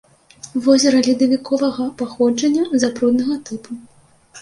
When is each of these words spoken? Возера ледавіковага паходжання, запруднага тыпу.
Возера 0.67 1.01
ледавіковага 1.09 1.87
паходжання, 2.01 2.67
запруднага 2.85 3.41
тыпу. 3.51 3.83